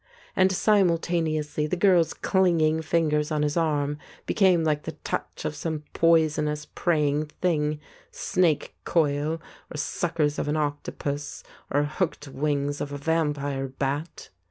[0.35, 5.45] And simul taneously the girl's clinging ringers on his arm be came like the touch
[5.45, 9.39] of some poisonous, preying thing, snake coil,
[9.71, 14.29] or suckers of an octopus, or hooked wings of a vampire bat.